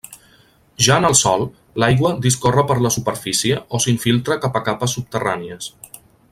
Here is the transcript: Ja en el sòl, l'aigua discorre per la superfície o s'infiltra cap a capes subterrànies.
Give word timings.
Ja 0.85 0.95
en 1.01 1.05
el 1.09 1.15
sòl, 1.19 1.43
l'aigua 1.83 2.13
discorre 2.25 2.65
per 2.71 2.79
la 2.87 2.93
superfície 2.97 3.61
o 3.79 3.83
s'infiltra 3.85 4.41
cap 4.47 4.61
a 4.61 4.65
capes 4.71 4.97
subterrànies. 4.99 5.73